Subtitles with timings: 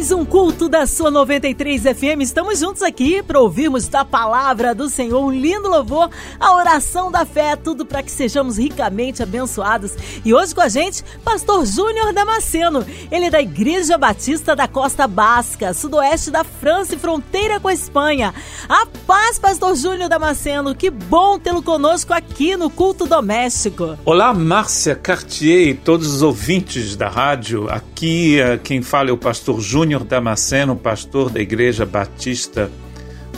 [0.00, 2.22] Mais um culto da sua 93 FM.
[2.22, 6.08] Estamos juntos aqui para ouvirmos da palavra do Senhor, um lindo louvor,
[6.40, 9.92] a oração da fé, tudo para que sejamos ricamente abençoados.
[10.24, 12.82] E hoje com a gente, Pastor Júnior Damasceno.
[13.12, 17.74] Ele é da Igreja Batista da Costa Basca, sudoeste da França e fronteira com a
[17.74, 18.32] Espanha.
[18.70, 20.74] A paz, Pastor Júnior Damasceno.
[20.74, 23.98] Que bom tê-lo conosco aqui no culto doméstico.
[24.06, 27.68] Olá, Márcia Cartier e todos os ouvintes da rádio.
[27.68, 32.70] Aqui eh, quem fala é o pastor Júnior Damasceno, pastor da Igreja Batista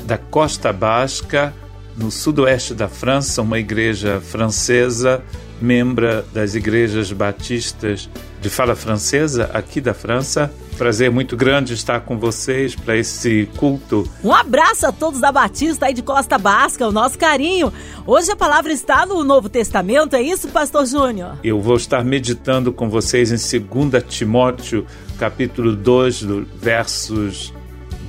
[0.04, 1.54] da Costa Basca,
[1.96, 5.22] no sudoeste da França, uma igreja francesa,
[5.60, 8.08] membro das igrejas batistas
[8.40, 10.52] de fala francesa aqui da França.
[10.76, 14.08] Prazer muito grande estar com vocês para esse culto.
[14.24, 17.72] Um abraço a todos da Batista aí de Costa Basca, o nosso carinho.
[18.04, 21.38] Hoje a palavra está no Novo Testamento, é isso, Pastor Júnior?
[21.44, 24.84] Eu vou estar meditando com vocês em 2 Timóteo,
[25.22, 27.54] capítulo 2, do versos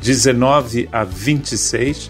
[0.02, 2.09] 19 a 26.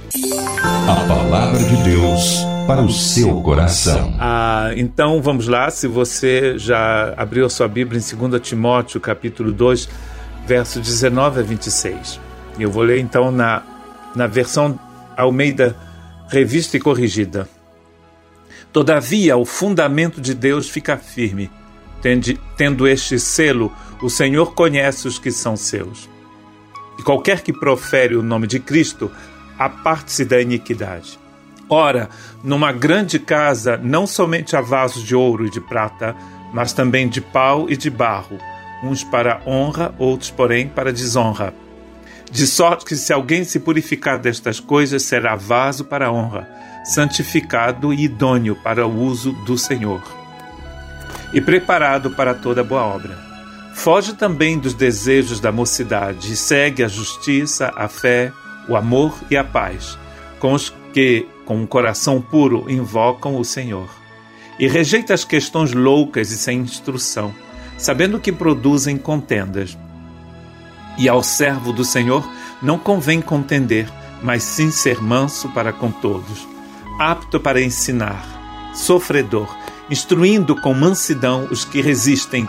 [0.87, 4.15] A palavra de Deus para o seu coração.
[4.17, 9.51] Ah, então vamos lá, se você já abriu a sua Bíblia em 2 Timóteo, capítulo
[9.51, 9.89] 2,
[10.47, 12.17] verso 19 a 26.
[12.57, 13.61] Eu vou ler então na,
[14.15, 14.79] na versão
[15.17, 15.75] Almeida
[16.29, 17.49] Revista e Corrigida.
[18.71, 21.51] Todavia, o fundamento de Deus fica firme.
[22.57, 26.09] Tendo este selo, o Senhor conhece os que são seus.
[26.99, 29.09] E qualquer que profere o nome de Cristo,
[29.57, 31.17] aparte-se da iniquidade.
[31.69, 32.09] Ora,
[32.43, 36.13] numa grande casa não somente há vasos de ouro e de prata,
[36.53, 38.37] mas também de pau e de barro,
[38.83, 41.53] uns para honra, outros, porém, para desonra.
[42.29, 46.49] De sorte que, se alguém se purificar destas coisas, será vaso para honra,
[46.83, 50.01] santificado e idôneo para o uso do Senhor,
[51.33, 53.17] e preparado para toda boa obra.
[53.73, 58.31] Foge também dos desejos da mocidade e segue a justiça, a fé,
[58.67, 59.97] o amor e a paz,
[60.39, 63.89] com os que, com um coração puro, invocam o Senhor.
[64.59, 67.33] E rejeita as questões loucas e sem instrução,
[67.77, 69.77] sabendo que produzem contendas.
[70.97, 72.23] E ao servo do Senhor
[72.61, 73.89] não convém contender,
[74.21, 76.47] mas sim ser manso para com todos,
[76.99, 82.47] apto para ensinar, sofredor, instruindo com mansidão os que resistem,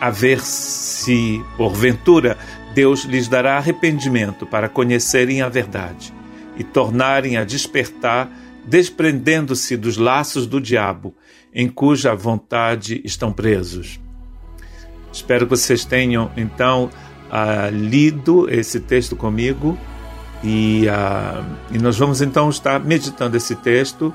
[0.00, 2.36] a ver se, porventura,
[2.74, 6.12] Deus lhes dará arrependimento para conhecerem a verdade
[6.56, 8.30] e tornarem a despertar,
[8.66, 11.14] desprendendo-se dos laços do diabo,
[11.54, 14.00] em cuja vontade estão presos.
[15.12, 16.90] Espero que vocês tenham, então,
[17.30, 19.78] uh, lido esse texto comigo
[20.42, 24.12] e, uh, e nós vamos então estar meditando esse texto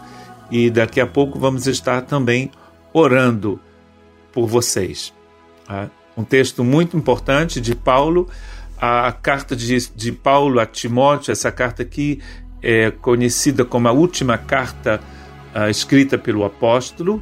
[0.51, 2.51] e daqui a pouco vamos estar também
[2.93, 3.59] orando
[4.31, 5.13] por vocês.
[5.69, 8.27] Uh, um texto muito importante de Paulo
[8.81, 12.21] a carta de, de Paulo a Timóteo, essa carta aqui
[12.61, 15.01] é conhecida como a última carta
[15.53, 17.21] uh, escrita pelo apóstolo.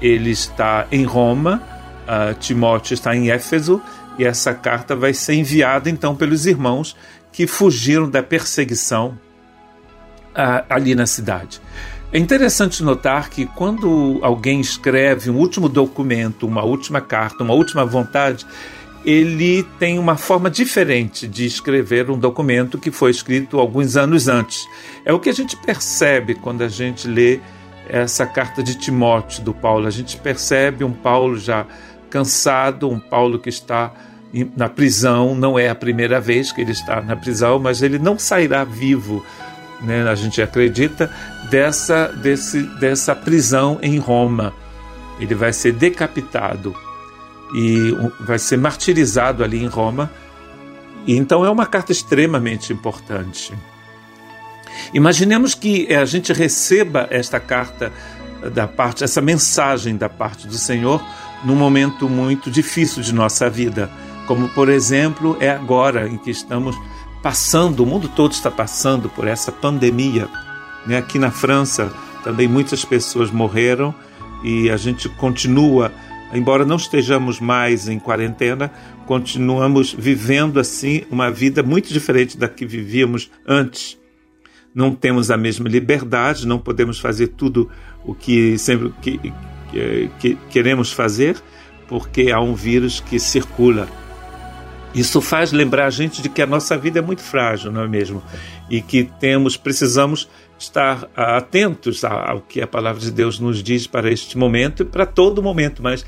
[0.00, 1.62] Ele está em Roma,
[2.04, 3.82] uh, Timóteo está em Éfeso,
[4.18, 6.96] e essa carta vai ser enviada então pelos irmãos
[7.30, 9.18] que fugiram da perseguição
[10.30, 11.60] uh, ali na cidade.
[12.10, 17.84] É interessante notar que quando alguém escreve um último documento, uma última carta, uma última
[17.84, 18.46] vontade,
[19.04, 24.66] ele tem uma forma diferente de escrever um documento que foi escrito alguns anos antes.
[25.04, 27.40] É o que a gente percebe quando a gente lê
[27.86, 29.86] essa carta de Timóteo do Paulo.
[29.86, 31.66] A gente percebe um Paulo já
[32.08, 33.92] cansado, um Paulo que está
[34.56, 35.34] na prisão.
[35.34, 39.22] Não é a primeira vez que ele está na prisão, mas ele não sairá vivo,
[39.80, 40.08] né?
[40.08, 41.10] A gente acredita
[41.50, 44.52] dessa desse, dessa prisão em Roma.
[45.20, 46.74] Ele vai ser decapitado
[47.54, 50.10] e vai ser martirizado ali em Roma.
[51.06, 53.52] Então é uma carta extremamente importante.
[54.92, 57.92] Imaginemos que eh, a gente receba esta carta
[58.54, 61.02] da parte, essa mensagem da parte do Senhor
[61.44, 63.90] num momento muito difícil de nossa vida,
[64.26, 66.76] como por exemplo é agora em que estamos
[67.22, 70.28] passando, o mundo todo está passando por essa pandemia.
[70.86, 70.96] Né?
[70.96, 71.92] Aqui na França
[72.24, 73.94] também muitas pessoas morreram
[74.42, 75.92] e a gente continua
[76.32, 78.70] embora não estejamos mais em quarentena,
[79.06, 83.98] continuamos vivendo assim uma vida muito diferente da que vivíamos antes.
[84.74, 87.70] Não temos a mesma liberdade, não podemos fazer tudo
[88.04, 89.18] o que sempre que,
[89.70, 91.36] que, que queremos fazer,
[91.88, 93.88] porque há um vírus que circula.
[94.94, 97.88] Isso faz lembrar a gente de que a nossa vida é muito frágil, não é
[97.88, 98.22] mesmo?
[98.70, 104.10] E que temos, precisamos estar atentos ao que a palavra de Deus nos diz para
[104.10, 106.04] este momento e para todo momento, mas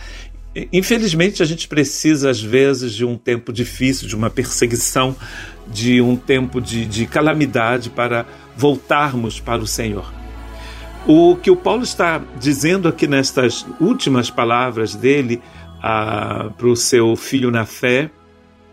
[0.72, 5.14] infelizmente a gente precisa às vezes de um tempo difícil, de uma perseguição,
[5.68, 10.12] de um tempo de, de calamidade para voltarmos para o Senhor.
[11.06, 15.40] O que o Paulo está dizendo aqui nestas últimas palavras dele
[15.82, 18.10] ah, para o seu filho na fé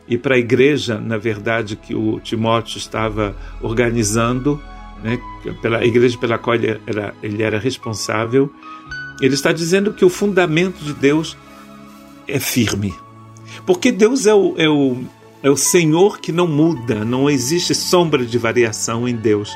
[0.07, 4.61] e para a igreja, na verdade, que o Timóteo estava organizando,
[5.03, 5.19] né,
[5.61, 8.51] pela igreja pela qual ele era, ele era responsável,
[9.21, 11.37] ele está dizendo que o fundamento de Deus
[12.27, 12.93] é firme.
[13.65, 14.97] Porque Deus é o, é o,
[15.43, 19.51] é o Senhor que não muda, não existe sombra de variação em Deus.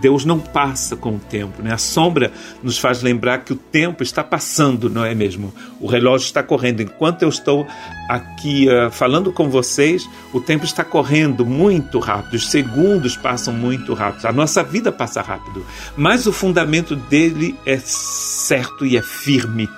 [0.00, 1.62] Deus não passa com o tempo.
[1.62, 1.72] Né?
[1.72, 2.32] A sombra
[2.62, 5.52] nos faz lembrar que o tempo está passando, não é mesmo?
[5.80, 6.82] O relógio está correndo.
[6.82, 7.66] Enquanto eu estou
[8.08, 13.94] aqui uh, falando com vocês, o tempo está correndo muito rápido, os segundos passam muito
[13.94, 15.64] rápido, a nossa vida passa rápido.
[15.96, 19.68] Mas o fundamento dele é certo e é firme.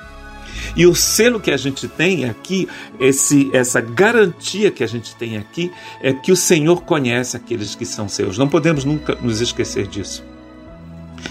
[0.77, 2.69] E o selo que a gente tem aqui,
[3.01, 5.71] esse, essa garantia que a gente tem aqui,
[6.01, 8.39] é que o Senhor conhece aqueles que são seus.
[8.39, 10.28] Não podemos nunca nos esquecer disso.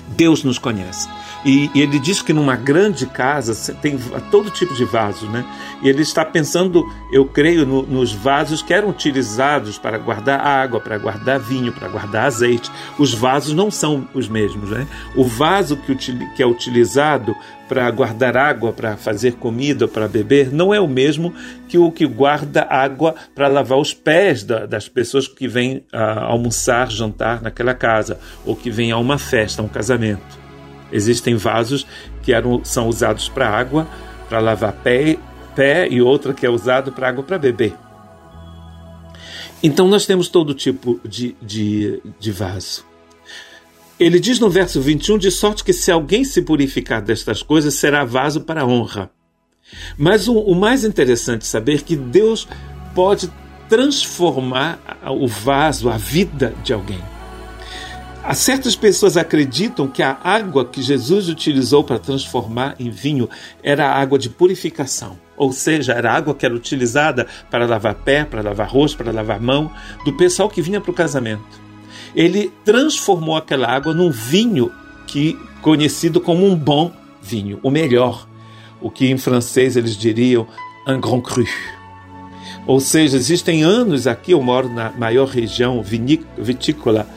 [0.09, 1.07] Deus nos conhece.
[1.45, 3.97] E, e, ele diz que numa grande casa tem
[4.31, 5.45] todo tipo de vasos, né?
[5.81, 10.79] E ele está pensando, eu creio, no, nos vasos que eram utilizados para guardar água,
[10.79, 12.71] para guardar vinho, para guardar azeite.
[12.97, 14.87] Os vasos não são os mesmos, né?
[15.15, 17.35] O vaso que, que é utilizado
[17.67, 21.33] para guardar água, para fazer comida, para beber, não é o mesmo
[21.67, 26.19] que o que guarda água para lavar os pés da, das pessoas que vêm uh,
[26.21, 30.37] almoçar, jantar naquela casa, ou que vêm a uma festa, a um casamento.
[30.91, 31.85] Existem vasos
[32.23, 33.87] que eram, são usados para água,
[34.29, 35.17] para lavar pé,
[35.55, 37.73] pé e outra que é usado para água para beber.
[39.61, 42.85] Então nós temos todo tipo de, de, de vaso.
[43.99, 48.05] Ele diz no verso 21: de sorte que se alguém se purificar destas coisas, será
[48.05, 49.09] vaso para honra.
[49.97, 52.47] Mas o, o mais interessante é saber que Deus
[52.93, 53.31] pode
[53.69, 57.01] transformar o vaso, a vida de alguém.
[58.23, 63.29] Há certas pessoas acreditam que a água que Jesus utilizou para transformar em vinho
[63.63, 68.41] era água de purificação, ou seja, era água que era utilizada para lavar pé, para
[68.41, 69.71] lavar rosto, para lavar mão,
[70.03, 71.61] do pessoal que vinha para o casamento.
[72.13, 74.71] Ele transformou aquela água num vinho
[75.05, 76.91] que conhecido como um bom
[77.21, 78.27] vinho, o melhor,
[78.81, 80.47] o que em francês eles diriam
[80.87, 81.45] un grand cru.
[82.65, 87.07] Ou seja, existem anos aqui, eu moro na maior região vitícola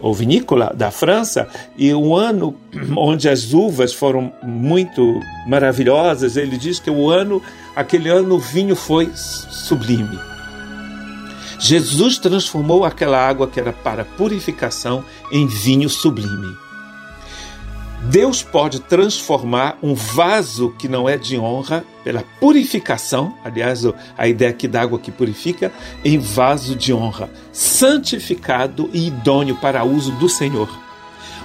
[0.00, 1.48] ou vinícola da França,
[1.78, 2.54] e um ano
[2.96, 7.42] onde as uvas foram muito maravilhosas, ele diz que o ano,
[7.74, 10.18] aquele ano o vinho foi sublime.
[11.58, 15.02] Jesus transformou aquela água que era para purificação
[15.32, 16.63] em vinho sublime.
[18.10, 23.82] Deus pode transformar um vaso que não é de honra pela purificação, aliás,
[24.16, 25.72] a ideia aqui da água que purifica,
[26.04, 30.68] em vaso de honra, santificado e idôneo para uso do Senhor.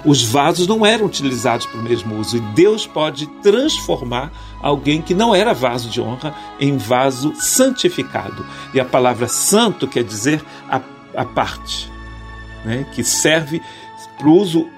[0.06, 5.14] Os vasos não eram utilizados para o mesmo uso e Deus pode transformar alguém que
[5.14, 8.46] não era vaso de honra em vaso santificado.
[8.74, 10.82] E a palavra santo quer dizer a,
[11.16, 11.90] a parte,
[12.64, 13.62] né, que serve
[14.18, 14.70] para o uso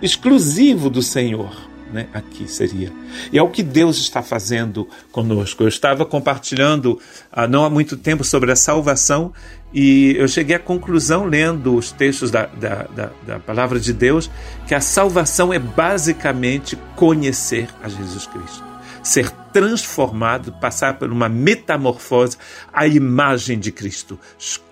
[0.00, 1.70] exclusivo do Senhor.
[1.92, 2.08] Né?
[2.14, 2.90] Aqui seria.
[3.30, 5.62] E é o que Deus está fazendo conosco.
[5.62, 6.98] Eu estava compartilhando
[7.30, 9.32] há não há muito tempo sobre a salvação
[9.74, 14.30] e eu cheguei à conclusão, lendo os textos da, da, da, da palavra de Deus,
[14.66, 18.64] que a salvação é basicamente conhecer a Jesus Cristo.
[19.02, 22.38] Ser transformado, passar por uma metamorfose
[22.72, 24.18] à imagem de Cristo,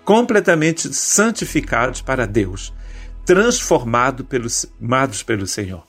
[0.04, 2.72] completamente santificados para Deus
[3.30, 5.86] transformado pelos, amados pelo Senhor.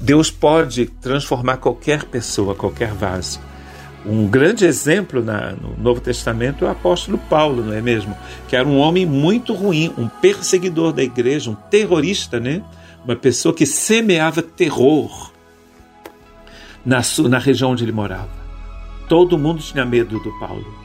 [0.00, 3.40] Deus pode transformar qualquer pessoa, qualquer vaso.
[4.04, 8.18] Um grande exemplo na, no Novo Testamento é o apóstolo Paulo, não é mesmo?
[8.48, 12.64] Que era um homem muito ruim, um perseguidor da igreja, um terrorista, né?
[13.04, 15.30] Uma pessoa que semeava terror
[16.84, 18.28] na, na região onde ele morava.
[19.08, 20.79] Todo mundo tinha medo do Paulo.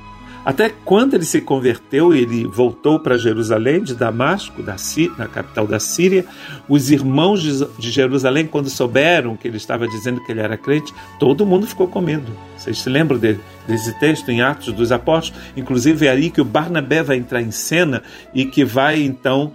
[0.46, 4.76] Até quando ele se converteu, ele voltou para Jerusalém, de Damasco, da,
[5.18, 6.24] na capital da Síria.
[6.70, 11.48] Os irmãos de Jerusalém, quando souberam que ele estava dizendo que ele era crente, todo
[11.48, 12.32] mundo ficou com medo.
[12.56, 15.44] Vocês se lembram de, desse texto em Atos dos Apóstolos?
[15.58, 19.52] Inclusive é aí que o Barnabé vai entrar em cena e que vai então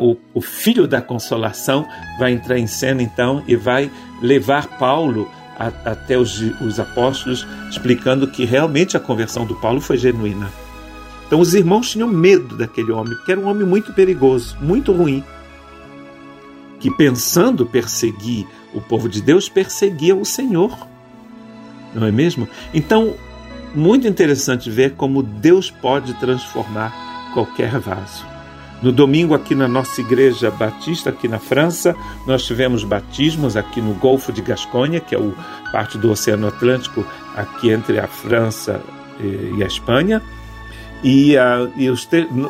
[0.00, 1.86] o, o, filho da consolação
[2.18, 3.90] vai entrar em cena então e vai
[4.20, 5.26] levar Paulo
[5.58, 10.50] a, até os, os apóstolos, explicando que realmente a conversão do Paulo foi genuína.
[11.26, 15.24] Então os irmãos tinham medo daquele homem, porque era um homem muito perigoso, muito ruim,
[16.80, 20.76] que pensando perseguir o povo de Deus, perseguia o Senhor.
[21.94, 22.48] Não é mesmo?
[22.72, 23.14] Então,
[23.74, 26.92] muito interessante ver como Deus pode transformar
[27.32, 28.33] qualquer vaso.
[28.84, 33.94] No domingo, aqui na nossa igreja batista, aqui na França, nós tivemos batismos aqui no
[33.94, 35.32] Golfo de Gasconha, que é o
[35.72, 37.02] parte do Oceano Atlântico,
[37.34, 38.82] aqui entre a França
[39.18, 40.20] e a Espanha.
[41.04, 42.08] E, uh, e os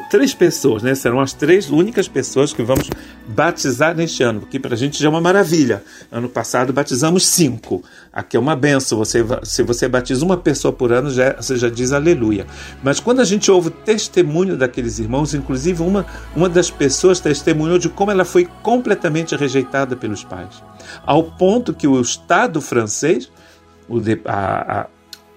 [0.09, 0.95] três pessoas, né?
[0.95, 2.89] Serão as três únicas pessoas que vamos
[3.27, 5.83] batizar neste ano, porque para a gente já é uma maravilha.
[6.11, 7.83] Ano passado batizamos cinco.
[8.13, 8.97] Aqui é uma benção.
[8.99, 12.47] Você, se você batiza uma pessoa por ano, já, você já diz aleluia.
[12.81, 16.07] Mas quando a gente ouve o testemunho daqueles irmãos, inclusive uma,
[16.37, 20.63] uma das pessoas testemunhou de como ela foi completamente rejeitada pelos pais.
[21.05, 23.29] Ao ponto que o Estado francês,
[23.89, 24.87] o, a, a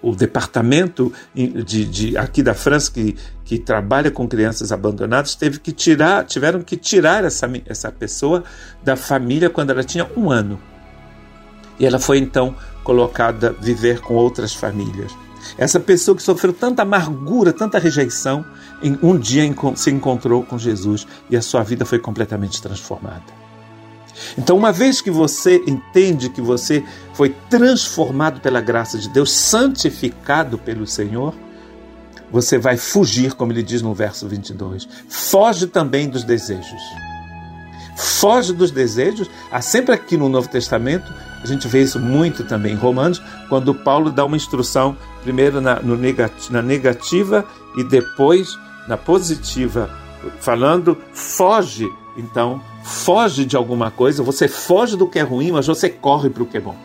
[0.02, 5.72] o departamento de, de, aqui da França que, que trabalha com crianças abandonadas teve que
[5.72, 8.44] tirar, tiveram que tirar essa, essa pessoa
[8.84, 10.60] da família quando ela tinha um ano.
[11.80, 15.12] E ela foi então colocada a viver com outras famílias.
[15.58, 18.46] Essa pessoa que sofreu tanta amargura, tanta rejeição,
[18.82, 19.44] em um dia
[19.76, 23.47] se encontrou com Jesus e a sua vida foi completamente transformada.
[24.38, 26.84] Então, uma vez que você entende que você
[27.14, 31.34] foi transformado pela graça de Deus, santificado pelo Senhor,
[32.32, 34.88] você vai fugir, como ele diz no verso 22.
[35.08, 36.82] Foge também dos desejos.
[37.96, 39.30] Foge dos desejos.
[39.52, 43.74] Há sempre aqui no Novo Testamento, a gente vê isso muito também em Romanos, quando
[43.74, 47.46] Paulo dá uma instrução, primeiro na, na negativa
[47.78, 48.58] e depois
[48.88, 49.90] na positiva,
[50.40, 55.88] falando, foge então, foge de alguma coisa, você foge do que é ruim, mas você
[55.88, 56.76] corre para o que é bom.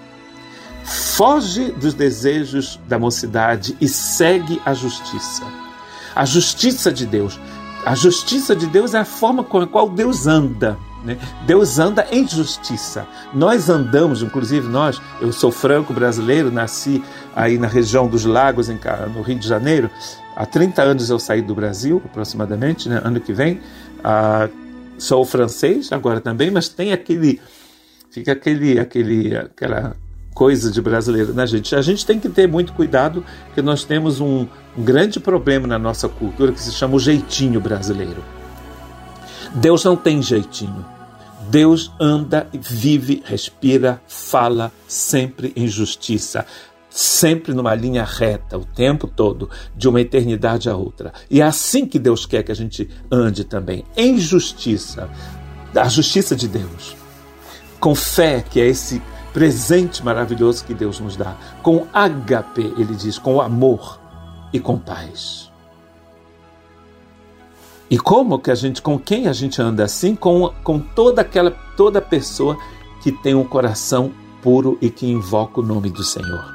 [0.85, 5.45] Foge dos desejos da mocidade e segue a justiça.
[6.15, 7.41] A justiça de Deus.
[7.85, 10.77] A justiça de Deus é a forma com a qual Deus anda.
[11.05, 11.19] Né?
[11.47, 13.07] Deus anda em justiça.
[13.33, 17.03] Nós andamos, inclusive nós, eu sou franco brasileiro, nasci
[17.35, 19.91] aí na região dos lagos, no Rio de Janeiro.
[20.37, 23.01] Há 30 anos eu saí do Brasil, aproximadamente, né?
[23.03, 23.61] ano que vem.
[24.03, 24.49] Ah,
[25.03, 27.41] sou francês agora também, mas tem aquele
[28.11, 29.97] fica aquele aquele aquela
[30.33, 31.75] coisa de brasileiro na gente.
[31.75, 35.79] A gente tem que ter muito cuidado que nós temos um, um grande problema na
[35.79, 38.23] nossa cultura que se chama o jeitinho brasileiro.
[39.55, 40.85] Deus não tem jeitinho.
[41.51, 46.47] Deus anda, vive, respira, fala sempre em justiça
[46.93, 51.13] sempre numa linha reta o tempo todo, de uma eternidade a outra.
[51.31, 55.09] E é assim que Deus quer que a gente ande também, em justiça,
[55.75, 56.97] a justiça de Deus,
[57.81, 59.01] com fé, que é esse
[59.33, 63.99] presente maravilhoso que Deus nos dá, com agape, ele diz, com amor
[64.53, 65.51] e com paz.
[67.89, 70.15] E como que a gente, com quem a gente anda assim?
[70.15, 72.57] Com, com toda aquela, toda pessoa
[73.03, 76.52] que tem um coração puro e que invoca o nome do Senhor.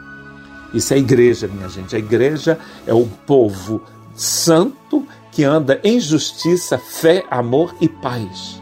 [0.77, 1.95] Isso é igreja, minha gente.
[1.95, 3.81] A igreja é o povo
[4.15, 8.61] santo que anda em justiça, fé, amor e paz,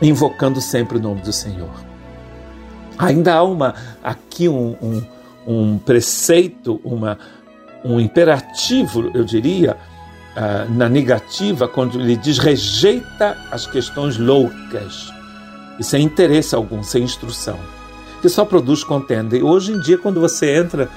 [0.00, 1.70] invocando sempre o nome do Senhor.
[2.98, 5.02] Ainda há uma aqui um, um,
[5.46, 7.18] um preceito, uma,
[7.84, 9.76] um imperativo, eu diria,
[10.36, 15.12] uh, na negativa, quando ele diz rejeita as questões loucas
[15.78, 17.58] e sem interesse algum, sem instrução
[18.20, 19.36] que só produz contenda.
[19.36, 20.88] E hoje em dia, quando você entra,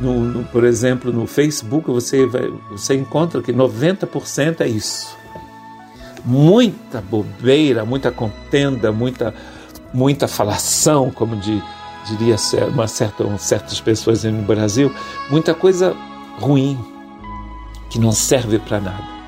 [0.00, 5.16] no, no, por exemplo, no Facebook, você, vai, você encontra que 90% é isso.
[6.24, 9.34] Muita bobeira, muita contenda, muita,
[9.92, 11.62] muita falação, como de,
[12.06, 12.36] diria
[12.72, 14.92] uma certa, certas pessoas no Brasil,
[15.30, 15.94] muita coisa
[16.38, 16.78] ruim
[17.90, 19.19] que não serve para nada.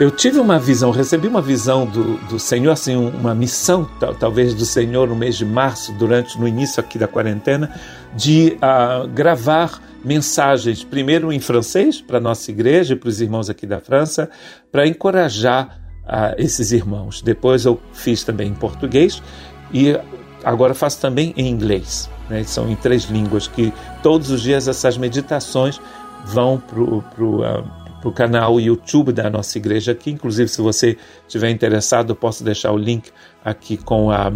[0.00, 4.52] Eu tive uma visão, recebi uma visão do, do Senhor, assim, uma missão, tal, talvez
[4.52, 7.70] do Senhor no mês de março, durante no início aqui da quarentena,
[8.12, 13.66] de uh, gravar mensagens, primeiro em francês para nossa igreja e para os irmãos aqui
[13.66, 14.28] da França,
[14.72, 17.22] para encorajar uh, esses irmãos.
[17.22, 19.22] Depois eu fiz também em português
[19.72, 19.96] e
[20.42, 22.10] agora faço também em inglês.
[22.28, 22.42] Né?
[22.42, 23.72] São em três línguas que
[24.02, 25.80] todos os dias essas meditações
[26.24, 30.10] vão para o para o canal YouTube da nossa igreja aqui.
[30.10, 33.10] Inclusive, se você estiver interessado, posso deixar o link
[33.42, 34.30] aqui com a,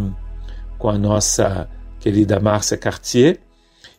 [0.79, 1.69] com a nossa
[2.01, 3.39] querida Márcia Cartier.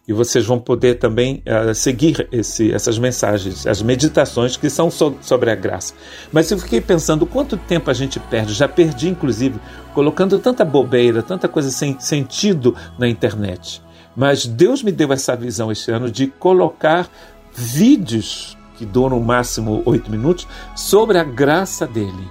[0.08, 5.16] E vocês vão poder também uh, seguir esse, essas mensagens, as meditações que são so,
[5.22, 5.94] sobre a graça.
[6.32, 8.56] Mas eu fiquei pensando quanto tempo a gente perde.
[8.56, 9.60] Já perdi, inclusive,
[9.94, 13.84] colocando tanta bobeira, tanta coisa sem sentido na internet.
[14.16, 17.08] Mas Deus me deu essa visão este ano de colocar
[17.54, 22.30] vídeos que duram no máximo oito minutos, sobre a graça dele,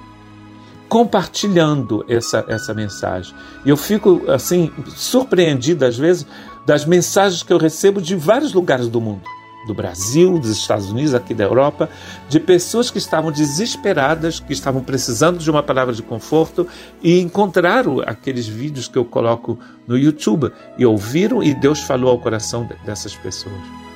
[0.89, 3.35] compartilhando essa, essa mensagem.
[3.67, 6.27] E eu fico, assim, surpreendido às vezes
[6.65, 9.21] das mensagens que eu recebo de vários lugares do mundo
[9.67, 11.91] do Brasil, dos Estados Unidos, aqui da Europa,
[12.27, 16.67] de pessoas que estavam desesperadas, que estavam precisando de uma palavra de conforto
[17.03, 22.19] e encontraram aqueles vídeos que eu coloco no YouTube e ouviram e Deus falou ao
[22.19, 23.88] coração dessas pessoas.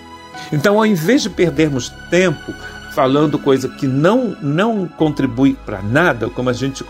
[0.53, 2.53] Então, ao invés de perdermos tempo
[2.95, 6.85] falando coisa que não não contribui para nada, como a gente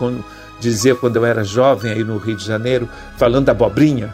[0.59, 4.13] dizia quando eu era jovem aí no Rio de Janeiro, falando abobrinha,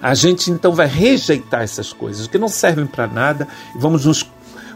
[0.00, 4.28] a gente então vai rejeitar essas coisas que não servem para nada e vamos nos,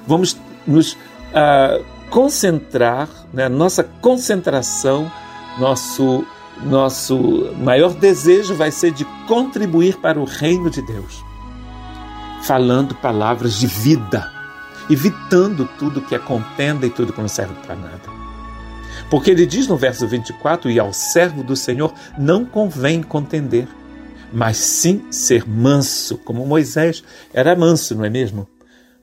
[0.07, 3.49] vamos nos uh, concentrar, né?
[3.49, 5.11] nossa concentração,
[5.59, 6.25] nosso,
[6.65, 11.25] nosso maior desejo vai ser de contribuir para o reino de Deus,
[12.47, 14.31] falando palavras de vida,
[14.89, 18.17] evitando tudo que é contenda e tudo que não serve para nada.
[19.11, 23.69] Porque ele diz no verso 24: E ao servo do Senhor não convém contender
[24.33, 28.47] mas sim ser manso, como Moisés era manso, não é mesmo?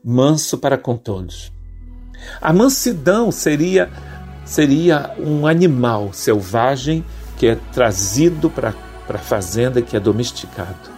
[0.03, 1.51] Manso para com todos.
[2.41, 3.89] A mansidão seria
[4.45, 7.03] seria um animal selvagem
[7.37, 8.73] que é trazido para
[9.07, 10.92] a fazenda, que é domesticado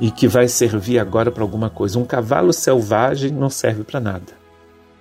[0.00, 1.98] e que vai servir agora para alguma coisa.
[1.98, 4.32] Um cavalo selvagem não serve para nada,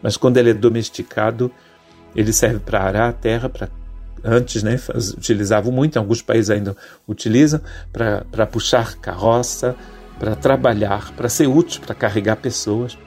[0.01, 1.51] mas quando ele é domesticado,
[2.15, 3.69] ele serve para arar a terra, para
[4.23, 4.79] antes né,
[5.17, 6.75] utilizavam muito, alguns países ainda
[7.07, 7.61] utilizam,
[7.91, 9.75] para puxar carroça,
[10.19, 12.97] para trabalhar, para ser útil, para carregar pessoas,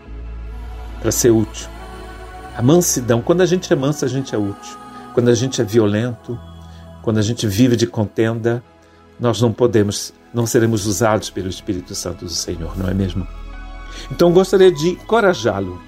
[1.01, 1.69] para ser útil.
[2.57, 4.79] A mansidão, quando a gente é manso, a gente é útil.
[5.15, 6.39] Quando a gente é violento,
[7.03, 8.63] quando a gente vive de contenda,
[9.19, 13.27] nós não podemos, não seremos usados pelo Espírito Santo do Senhor, não é mesmo?
[14.11, 15.81] Então gostaria de encorajá-lo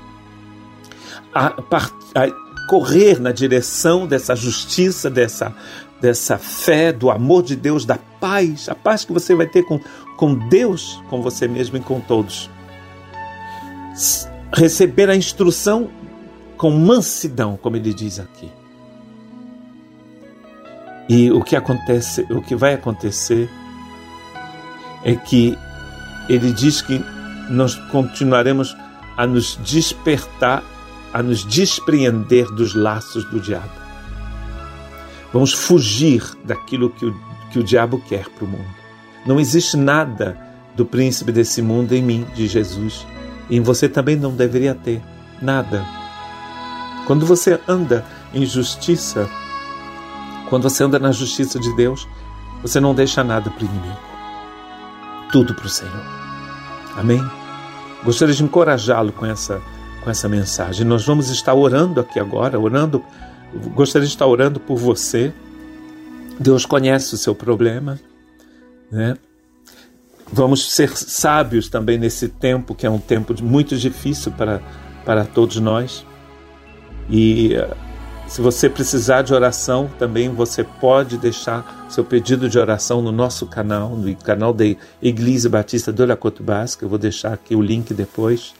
[1.35, 2.27] a, a,
[2.69, 5.55] correr na direção dessa justiça, dessa,
[6.01, 9.81] dessa fé, do amor de Deus, da paz, a paz que você vai ter com,
[10.17, 12.51] com Deus, com você mesmo e com todos.
[14.55, 15.91] Receber a instrução
[16.57, 18.51] com mansidão, como ele diz aqui.
[21.09, 23.51] E o que acontece, o que vai acontecer
[25.05, 25.59] é que
[26.29, 27.05] ele diz que
[27.51, 28.77] nós continuaremos
[29.17, 30.63] a nos despertar
[31.13, 33.71] a nos despreender dos laços do diabo.
[35.33, 37.15] Vamos fugir daquilo que o,
[37.51, 38.75] que o diabo quer para o mundo.
[39.27, 40.39] Não existe nada
[40.75, 43.07] do príncipe desse mundo em mim, de Jesus,
[43.51, 45.03] e em você também não deveria ter
[45.41, 45.85] nada.
[47.07, 49.29] Quando você anda em justiça,
[50.49, 52.09] quando você anda na justiça de Deus,
[52.63, 54.12] você não deixa nada para o inimigo.
[55.33, 56.05] Tudo para o Senhor.
[56.97, 57.21] Amém?
[58.05, 59.61] Gostaria de encorajá-lo com essa
[60.03, 60.87] com essa mensagem.
[60.87, 63.03] Nós vamos estar orando aqui agora, orando,
[63.75, 65.33] gostaria de estar orando por você.
[66.39, 68.01] Deus conhece o seu problema,
[68.91, 69.17] né?
[70.33, 74.61] Vamos ser sábios também nesse tempo, que é um tempo muito difícil para,
[75.05, 76.07] para todos nós.
[77.11, 77.55] E
[78.33, 83.47] se você precisar de oração, também você pode deixar seu pedido de oração no nosso
[83.47, 84.65] canal, no canal da
[85.03, 86.83] Igreja Batista do La Côte Basque.
[86.83, 88.55] Eu vou deixar aqui o link depois.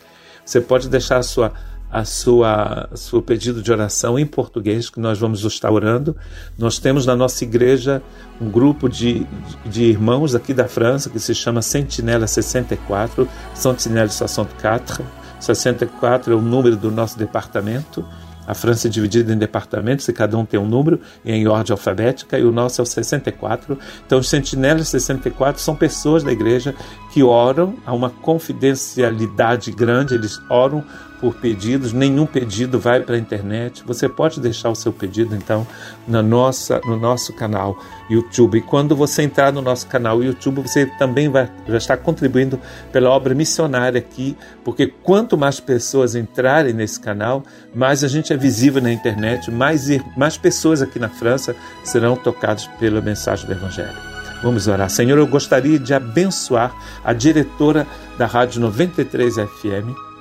[0.45, 1.55] Você pode deixar a sua
[1.91, 6.15] a sua seu pedido de oração em português que nós vamos estar orando.
[6.59, 8.03] Nós temos na nossa igreja
[8.39, 9.27] um grupo de,
[9.65, 15.03] de irmãos aqui da França que se chama Sentinela 64, Sentinela 64.
[15.41, 18.05] 64 é o número do nosso departamento.
[18.47, 22.39] A França é dividida em departamentos e cada um tem um número em ordem alfabética
[22.39, 23.79] e o nosso é o 64.
[24.05, 26.75] Então, os sentinelas 64 são pessoas da igreja
[27.13, 30.85] que oram a uma confidencialidade grande, eles oram
[31.23, 33.85] por pedidos, nenhum pedido vai para a internet.
[33.87, 35.65] Você pode deixar o seu pedido então
[36.07, 37.79] na nossa, no nosso canal
[38.11, 38.59] YouTube.
[38.59, 42.59] E quando você entrar no nosso canal YouTube, você também vai já estar contribuindo
[42.91, 48.37] pela obra missionária aqui, porque quanto mais pessoas entrarem nesse canal, mais a gente é
[48.37, 51.55] visível na internet, mais, mais pessoas aqui na França
[51.85, 53.97] serão tocadas pela mensagem do Evangelho.
[54.43, 54.91] Vamos orar.
[54.91, 57.87] Senhor, eu gostaria de abençoar a diretora
[58.19, 60.12] da Rádio 93 FM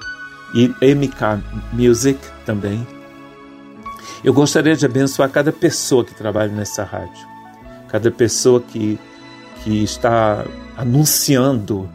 [0.54, 2.86] e MK Music também.
[4.24, 7.26] Eu gostaria de abençoar cada pessoa que trabalha nessa rádio,
[7.88, 9.00] cada pessoa que,
[9.64, 10.46] que está
[10.78, 11.90] anunciando,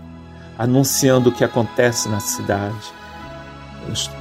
[0.58, 2.94] anunciando o que acontece na cidade,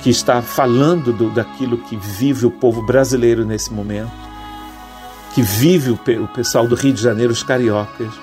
[0.04, 4.12] que está falando do, daquilo que vive o povo brasileiro nesse momento,
[5.34, 8.14] que vive o, o pessoal do Rio de Janeiro, os cariocas.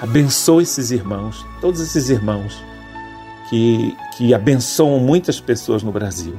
[0.00, 2.69] Abençoe esses irmãos, todos esses irmãos
[3.50, 6.38] que, que abençoam muitas pessoas no Brasil.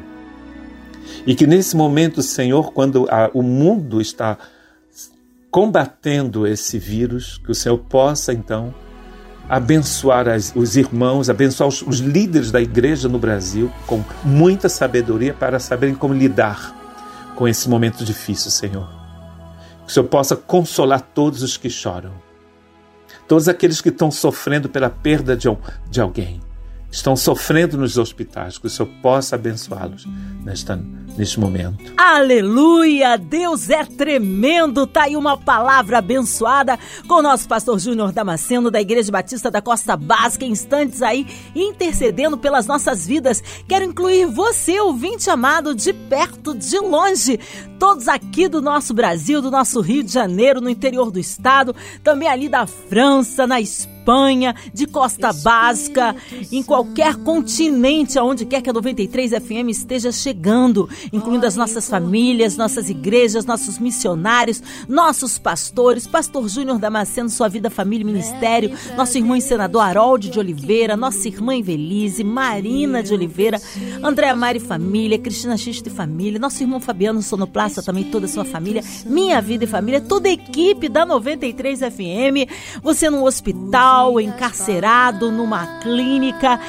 [1.28, 4.38] E que nesse momento, Senhor, quando a, o mundo está
[5.52, 8.74] combatendo esse vírus, que o Senhor possa então
[9.50, 15.34] abençoar as, os irmãos, abençoar os, os líderes da igreja no Brasil com muita sabedoria
[15.34, 16.74] para saberem como lidar
[17.36, 18.88] com esse momento difícil, Senhor.
[19.86, 22.14] Que o Senhor possa consolar todos os que choram,
[23.28, 25.50] todos aqueles que estão sofrendo pela perda de,
[25.90, 26.40] de alguém
[26.92, 30.06] estão sofrendo nos hospitais, que o Senhor possa abençoá-los
[30.44, 30.76] nesta,
[31.18, 31.94] neste momento.
[31.96, 33.18] Aleluia!
[33.18, 34.86] Deus é tremendo!
[34.86, 36.78] Tá aí uma palavra abençoada
[37.08, 41.26] com o nosso pastor Júnior Damasceno, da Igreja Batista da Costa Básica, instantes aí
[41.56, 43.42] intercedendo pelas nossas vidas.
[43.68, 47.40] Quero incluir você, ouvinte amado, de perto, de longe,
[47.80, 51.74] todos aqui do nosso Brasil, do nosso Rio de Janeiro, no interior do estado,
[52.04, 56.14] também ali da França, na Espanha Espanha, de Costa Básica,
[56.52, 62.58] em qualquer continente, aonde quer que a 93 FM esteja chegando, incluindo as nossas famílias,
[62.58, 69.18] nossas igrejas, nossos missionários, nossos pastores, Pastor Júnior Damasceno, Sua Vida, Família e Ministério, nosso
[69.18, 73.62] irmão e senador Harold de Oliveira, nossa irmã Invelise, Marina de Oliveira,
[74.04, 78.44] Andréa Mari Família, Cristina Xista e Família, nosso irmão Fabiano Sonoplasta, também toda a sua
[78.44, 82.52] família, Minha Vida e Família, toda a equipe da 93 FM,
[82.84, 86.60] você no hospital, hospital, encarcerado numa clínica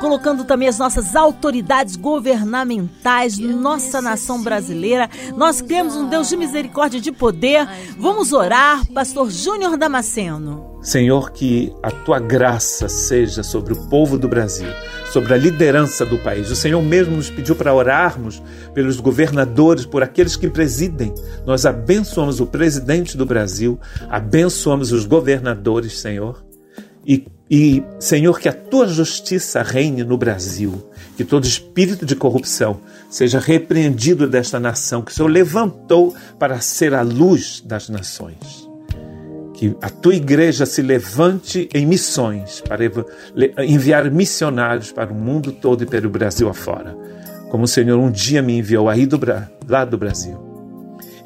[0.00, 5.08] colocando também as nossas autoridades governamentais, nossa nação brasileira.
[5.34, 7.66] Nós temos um Deus de misericórdia e de poder.
[7.96, 10.78] Vamos orar, pastor Júnior Damasceno.
[10.82, 14.68] Senhor, que a tua graça seja sobre o povo do Brasil,
[15.10, 16.50] sobre a liderança do país.
[16.50, 18.42] O Senhor mesmo nos pediu para orarmos
[18.74, 21.14] pelos governadores, por aqueles que presidem.
[21.46, 26.44] Nós abençoamos o presidente do Brasil, abençoamos os governadores, Senhor.
[27.06, 32.80] E, e, Senhor, que a tua justiça reine no Brasil, que todo espírito de corrupção
[33.10, 38.68] seja repreendido desta nação que o Senhor levantou para ser a luz das nações.
[39.52, 42.84] Que a tua igreja se levante em missões para
[43.64, 46.96] enviar missionários para o mundo todo e para o Brasil afora,
[47.50, 49.20] como o Senhor um dia me enviou aí do,
[49.68, 50.36] lá do Brasil.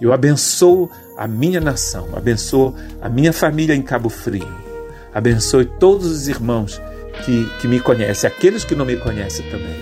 [0.00, 4.67] Eu abençoo a minha nação, abençoo a minha família em Cabo Frio
[5.18, 6.80] Abençoe todos os irmãos
[7.24, 9.74] que, que me conhecem, aqueles que não me conhecem também,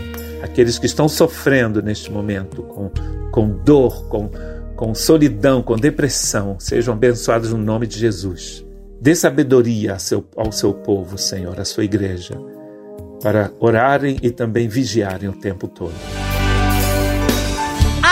[0.43, 2.91] aqueles que estão sofrendo neste momento com,
[3.31, 4.31] com dor, com,
[4.75, 8.65] com solidão, com depressão, sejam abençoados no nome de Jesus.
[8.99, 12.35] Dê sabedoria ao seu, ao seu povo, Senhor, à sua igreja,
[13.23, 15.93] para orarem e também vigiarem o tempo todo.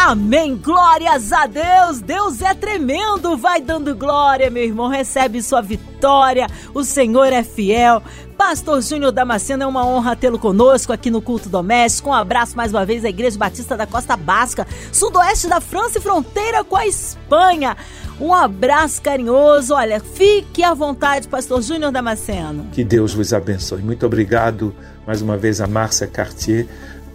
[0.06, 0.54] Amém.
[0.54, 2.02] Glórias a Deus.
[2.02, 3.38] Deus é tremendo.
[3.38, 4.86] Vai dando glória, meu irmão.
[4.86, 6.46] Recebe sua vitória.
[6.74, 8.02] O Senhor é fiel.
[8.36, 12.10] Pastor Júnior Damasceno, é uma honra tê-lo conosco aqui no Culto Doméstico.
[12.10, 16.02] Um abraço mais uma vez à Igreja Batista da Costa Basca, sudoeste da França e
[16.02, 17.74] fronteira com a Espanha.
[18.20, 19.72] Um abraço carinhoso.
[19.72, 22.66] Olha, fique à vontade, Pastor Júnior Damasceno.
[22.72, 23.80] Que Deus vos abençoe.
[23.80, 24.74] Muito obrigado
[25.06, 26.66] mais uma vez a Márcia Cartier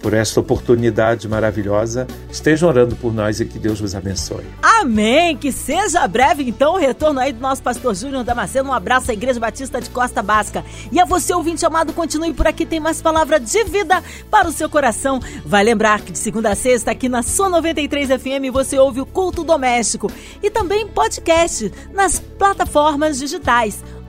[0.02, 2.08] por esta oportunidade maravilhosa.
[2.32, 4.46] Estejam orando por nós e que Deus vos abençoe.
[4.62, 5.38] Amém!
[5.38, 8.70] Que seja breve, então, o retorno aí do nosso pastor Júnior Damasceno.
[8.70, 10.64] Um abraço à Igreja Batista de Costa Basca.
[10.92, 14.52] E a você, ouvinte amado, continue por aqui, tem mais palavra de vida para o
[14.52, 15.20] seu coração.
[15.46, 19.06] Vai lembrar que de segunda a sexta, aqui na sua 93 FM, você ouve o
[19.06, 23.84] Culto Doméstico e também podcast nas plataformas digitais